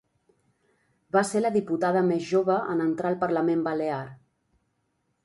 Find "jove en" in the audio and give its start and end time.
2.29-2.81